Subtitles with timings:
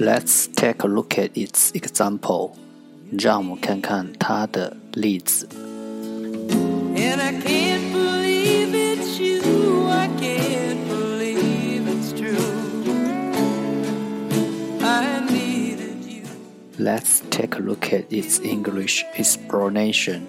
[0.00, 2.52] Let's take a look at its example.
[3.18, 5.48] 让我们看看它的例子。
[16.78, 20.22] Let's take a look at its English explanation.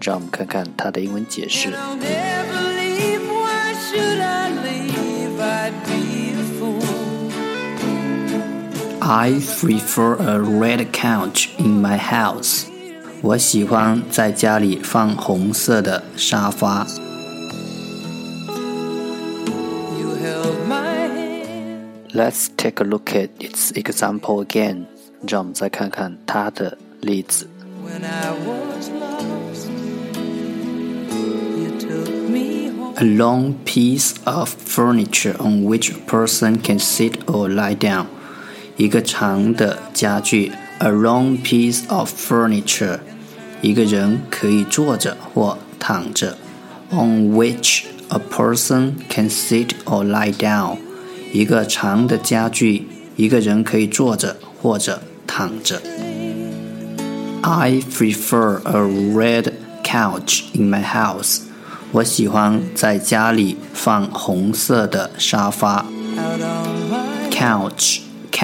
[0.00, 1.70] 让我们看看它的英文解释。
[9.06, 12.66] I prefer a red couch in my house.
[13.22, 16.86] 我喜欢在家里放红色的沙发。
[22.14, 24.86] Let's take a look at its example again.
[25.26, 27.48] 让我们再看看它的例子。
[32.96, 38.06] A long piece of furniture on which a person can sit or lie down.
[38.76, 42.98] 一个长的家具，a long piece of furniture，
[43.60, 46.36] 一个人可以坐着或躺着，
[46.90, 50.78] on which a person can sit or lie down，
[51.32, 52.86] 一个长的家具，
[53.16, 55.80] 一个人可以坐着或者躺着。
[57.42, 58.80] I prefer a
[59.14, 59.52] red
[59.82, 61.40] couch in my house。
[61.90, 65.84] 我喜欢在家里放红色的沙发。
[67.30, 68.05] Couch。